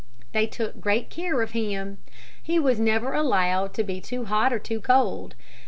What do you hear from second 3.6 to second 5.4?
to be too hot or too cold.